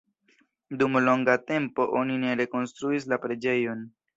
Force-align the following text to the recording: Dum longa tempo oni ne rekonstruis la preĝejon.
Dum 0.79 0.97
longa 1.03 1.35
tempo 1.51 1.87
oni 2.01 2.17
ne 2.25 2.33
rekonstruis 2.43 3.09
la 3.13 3.21
preĝejon. 3.27 3.89